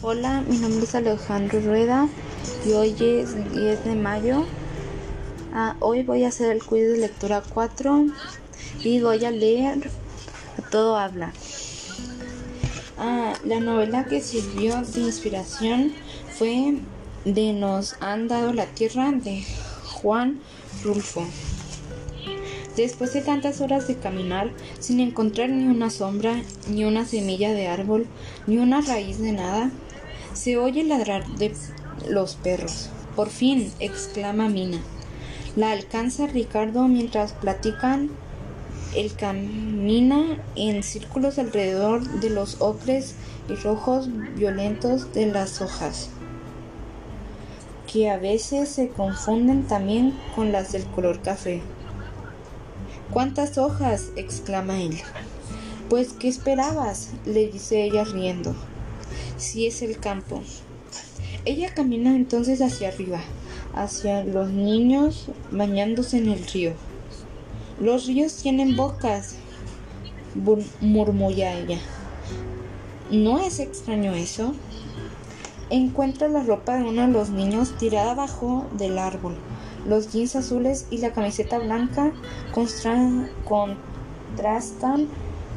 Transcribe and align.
Hola, 0.00 0.44
mi 0.48 0.58
nombre 0.58 0.84
es 0.84 0.94
Alejandro 0.94 1.60
Rueda 1.60 2.08
y 2.64 2.70
hoy 2.70 2.90
es 3.00 3.34
10 3.52 3.84
de 3.84 3.96
mayo. 3.96 4.46
Ah, 5.52 5.74
hoy 5.80 6.04
voy 6.04 6.22
a 6.22 6.28
hacer 6.28 6.52
el 6.52 6.62
quiz 6.62 6.86
de 6.86 6.98
lectura 6.98 7.42
4 7.52 8.06
y 8.84 9.00
voy 9.00 9.24
a 9.24 9.32
leer 9.32 9.90
Todo 10.70 10.96
habla. 10.96 11.32
Ah, 12.96 13.34
la 13.44 13.58
novela 13.58 14.04
que 14.04 14.20
sirvió 14.20 14.80
de 14.82 15.00
inspiración 15.00 15.92
fue 16.30 16.78
de 17.24 17.52
Nos 17.52 17.96
han 17.98 18.28
dado 18.28 18.52
la 18.52 18.66
tierra 18.66 19.10
de 19.10 19.44
Juan 19.84 20.38
Rulfo. 20.84 21.26
Después 22.76 23.12
de 23.12 23.22
tantas 23.22 23.60
horas 23.60 23.88
de 23.88 23.96
caminar 23.96 24.52
sin 24.78 25.00
encontrar 25.00 25.50
ni 25.50 25.66
una 25.66 25.90
sombra, 25.90 26.40
ni 26.68 26.84
una 26.84 27.04
semilla 27.04 27.50
de 27.50 27.66
árbol, 27.66 28.06
ni 28.46 28.58
una 28.58 28.80
raíz 28.80 29.18
de 29.18 29.32
nada, 29.32 29.72
se 30.38 30.56
oye 30.56 30.84
ladrar 30.84 31.26
de 31.36 31.52
los 32.08 32.36
perros. 32.36 32.90
Por 33.16 33.28
fin, 33.28 33.72
exclama 33.80 34.48
Mina. 34.48 34.80
La 35.56 35.72
alcanza 35.72 36.28
Ricardo 36.28 36.86
mientras 36.86 37.32
platican. 37.32 38.10
Él 38.94 39.12
camina 39.14 40.40
en 40.54 40.84
círculos 40.84 41.38
alrededor 41.38 42.08
de 42.20 42.30
los 42.30 42.60
ocres 42.60 43.16
y 43.50 43.54
rojos 43.54 44.08
violentos 44.36 45.12
de 45.12 45.26
las 45.26 45.60
hojas, 45.60 46.08
que 47.92 48.08
a 48.08 48.16
veces 48.16 48.68
se 48.68 48.88
confunden 48.88 49.64
también 49.66 50.16
con 50.36 50.52
las 50.52 50.72
del 50.72 50.84
color 50.84 51.20
café. 51.20 51.60
¿Cuántas 53.10 53.58
hojas? 53.58 54.10
exclama 54.16 54.80
él. 54.80 54.98
Pues, 55.90 56.12
¿qué 56.12 56.28
esperabas? 56.28 57.10
le 57.26 57.48
dice 57.48 57.82
ella 57.82 58.04
riendo. 58.04 58.54
Si 59.38 59.66
es 59.66 59.82
el 59.82 59.98
campo. 59.98 60.42
Ella 61.44 61.72
camina 61.72 62.14
entonces 62.14 62.60
hacia 62.60 62.88
arriba, 62.88 63.20
hacia 63.74 64.24
los 64.24 64.50
niños 64.50 65.28
bañándose 65.50 66.18
en 66.18 66.28
el 66.28 66.46
río. 66.46 66.72
Los 67.80 68.06
ríos 68.06 68.36
tienen 68.36 68.76
bocas, 68.76 69.36
murmulla 70.80 71.58
ella. 71.58 71.78
¿No 73.10 73.38
es 73.38 73.60
extraño 73.60 74.12
eso? 74.12 74.52
Encuentra 75.70 76.28
la 76.28 76.42
ropa 76.42 76.76
de 76.76 76.84
uno 76.84 77.06
de 77.06 77.12
los 77.12 77.30
niños 77.30 77.76
tirada 77.78 78.10
abajo 78.10 78.66
del 78.76 78.98
árbol 78.98 79.36
los 79.88 80.12
jeans 80.12 80.36
azules 80.36 80.86
y 80.90 80.98
la 80.98 81.12
camiseta 81.12 81.58
blanca 81.58 82.12
contrastan 82.54 83.28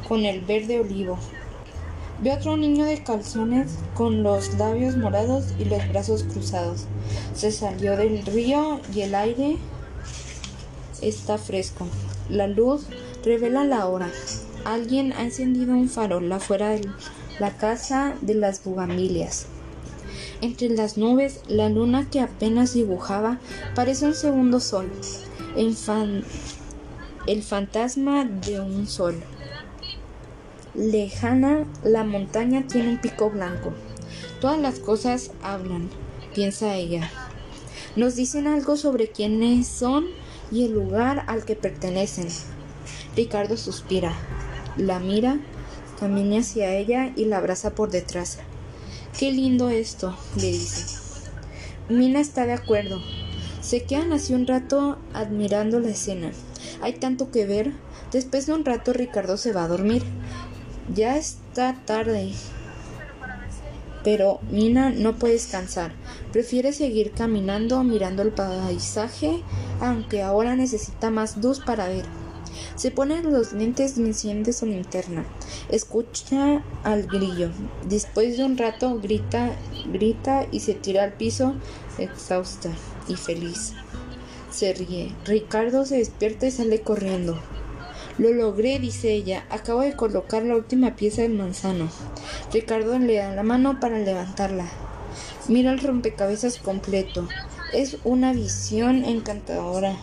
con 0.08 0.24
el 0.24 0.40
verde 0.40 0.80
olivo. 0.80 1.16
Ve 2.22 2.32
otro 2.32 2.56
niño 2.56 2.84
de 2.84 3.02
calzones 3.02 3.72
con 3.94 4.22
los 4.22 4.54
labios 4.54 4.96
morados 4.96 5.46
y 5.58 5.64
los 5.64 5.88
brazos 5.88 6.22
cruzados. 6.22 6.84
Se 7.34 7.50
salió 7.50 7.96
del 7.96 8.24
río 8.24 8.80
y 8.94 9.00
el 9.00 9.16
aire 9.16 9.56
está 11.00 11.36
fresco. 11.36 11.88
La 12.30 12.46
luz 12.46 12.86
revela 13.24 13.64
la 13.64 13.86
hora. 13.86 14.08
Alguien 14.64 15.12
ha 15.14 15.22
encendido 15.22 15.72
un 15.72 15.88
farol 15.88 16.30
afuera 16.30 16.68
de 16.68 16.88
la 17.40 17.56
casa 17.56 18.14
de 18.20 18.34
las 18.34 18.62
bugambilias. 18.62 19.46
Entre 20.40 20.68
las 20.68 20.96
nubes, 20.96 21.40
la 21.48 21.68
luna 21.70 22.08
que 22.08 22.20
apenas 22.20 22.74
dibujaba 22.74 23.40
parece 23.74 24.06
un 24.06 24.14
segundo 24.14 24.60
sol, 24.60 24.88
el, 25.56 25.76
el 27.26 27.42
fantasma 27.42 28.24
de 28.24 28.60
un 28.60 28.86
sol. 28.86 29.16
Lejana, 30.74 31.66
la 31.84 32.02
montaña 32.02 32.66
tiene 32.66 32.88
un 32.88 32.98
pico 32.98 33.28
blanco. 33.28 33.74
Todas 34.40 34.58
las 34.58 34.78
cosas 34.78 35.30
hablan, 35.42 35.90
piensa 36.34 36.74
ella. 36.76 37.10
Nos 37.94 38.16
dicen 38.16 38.46
algo 38.46 38.78
sobre 38.78 39.08
quiénes 39.08 39.68
son 39.68 40.06
y 40.50 40.64
el 40.64 40.72
lugar 40.72 41.24
al 41.26 41.44
que 41.44 41.56
pertenecen. 41.56 42.28
Ricardo 43.14 43.58
suspira, 43.58 44.14
la 44.78 44.98
mira, 44.98 45.38
camina 46.00 46.38
hacia 46.38 46.74
ella 46.74 47.12
y 47.16 47.26
la 47.26 47.36
abraza 47.36 47.74
por 47.74 47.90
detrás. 47.90 48.38
Qué 49.18 49.30
lindo 49.30 49.68
esto, 49.68 50.16
le 50.36 50.46
dice. 50.46 50.98
Mina 51.90 52.18
está 52.20 52.46
de 52.46 52.54
acuerdo. 52.54 53.02
Se 53.60 53.82
quedan 53.82 54.12
así 54.12 54.32
un 54.32 54.46
rato 54.46 54.96
admirando 55.12 55.80
la 55.80 55.90
escena. 55.90 56.32
Hay 56.80 56.94
tanto 56.94 57.30
que 57.30 57.44
ver. 57.44 57.72
Después 58.10 58.46
de 58.46 58.54
un 58.54 58.64
rato 58.64 58.92
Ricardo 58.92 59.36
se 59.36 59.52
va 59.52 59.64
a 59.64 59.68
dormir. 59.68 60.02
Ya 60.94 61.16
está 61.16 61.76
tarde. 61.84 62.32
Pero 64.04 64.40
Mina 64.50 64.90
no 64.90 65.16
puede 65.16 65.34
descansar. 65.34 65.92
Prefiere 66.32 66.72
seguir 66.72 67.12
caminando 67.12 67.82
mirando 67.84 68.22
el 68.22 68.32
paisaje, 68.32 69.42
aunque 69.80 70.22
ahora 70.22 70.56
necesita 70.56 71.10
más 71.10 71.36
luz 71.36 71.60
para 71.60 71.88
ver. 71.88 72.04
Se 72.74 72.90
pone 72.90 73.22
los 73.22 73.52
lentes 73.52 73.96
y 73.96 74.02
enciende 74.02 74.52
su 74.52 74.66
linterna. 74.66 75.24
Escucha 75.70 76.62
al 76.82 77.06
grillo. 77.06 77.50
Después 77.88 78.36
de 78.36 78.44
un 78.44 78.58
rato 78.58 78.98
grita, 78.98 79.52
grita 79.92 80.46
y 80.50 80.60
se 80.60 80.74
tira 80.74 81.04
al 81.04 81.12
piso 81.12 81.54
exhausta 81.98 82.70
y 83.08 83.16
feliz. 83.16 83.74
Se 84.50 84.74
ríe. 84.74 85.14
Ricardo 85.24 85.84
se 85.84 85.98
despierta 85.98 86.46
y 86.46 86.50
sale 86.50 86.82
corriendo. 86.82 87.38
Lo 88.18 88.32
logré, 88.32 88.78
dice 88.78 89.12
ella. 89.12 89.44
Acabo 89.50 89.80
de 89.80 89.94
colocar 89.94 90.42
la 90.44 90.56
última 90.56 90.96
pieza 90.96 91.22
del 91.22 91.34
manzano. 91.34 91.88
Ricardo 92.52 92.98
le 92.98 93.16
da 93.16 93.34
la 93.34 93.42
mano 93.42 93.80
para 93.80 93.98
levantarla. 93.98 94.66
Mira 95.48 95.72
el 95.72 95.80
rompecabezas 95.80 96.58
completo. 96.58 97.28
Es 97.72 97.96
una 98.04 98.32
visión 98.32 99.04
encantadora 99.04 99.96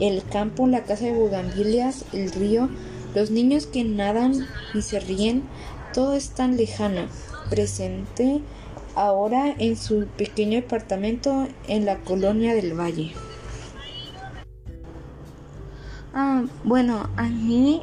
el 0.00 0.24
campo, 0.24 0.66
la 0.66 0.84
casa 0.84 1.06
de 1.06 1.12
bugambilias, 1.12 2.04
el 2.12 2.32
río, 2.32 2.68
los 3.14 3.30
niños 3.30 3.66
que 3.66 3.84
nadan 3.84 4.46
y 4.74 4.82
se 4.82 5.00
ríen, 5.00 5.42
todo 5.92 6.14
es 6.14 6.30
tan 6.30 6.56
lejano, 6.56 7.06
presente 7.48 8.40
ahora 8.96 9.54
en 9.58 9.76
su 9.76 10.06
pequeño 10.16 10.60
apartamento 10.60 11.46
en 11.68 11.84
la 11.84 11.98
colonia 11.98 12.54
del 12.54 12.78
Valle. 12.78 13.12
Ah, 16.16 16.44
bueno, 16.62 17.10
a 17.16 17.24
mí 17.24 17.82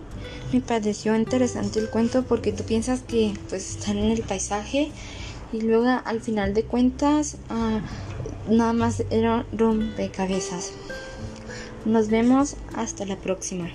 me 0.54 0.62
pareció 0.62 1.14
interesante 1.18 1.80
el 1.80 1.90
cuento 1.90 2.24
porque 2.24 2.54
tú 2.54 2.64
piensas 2.64 3.02
que 3.02 3.34
pues 3.50 3.76
están 3.76 3.98
en 3.98 4.10
el 4.10 4.22
paisaje 4.22 4.94
y 5.52 5.60
luego 5.60 5.88
al 6.06 6.22
final 6.22 6.54
de 6.54 6.64
cuentas 6.64 7.38
ah, 7.50 7.82
nada 8.48 8.72
más 8.72 9.04
era 9.10 9.46
rompecabezas. 9.52 10.72
Nos 11.84 12.08
vemos 12.10 12.56
hasta 12.74 13.06
la 13.06 13.18
próxima. 13.18 13.70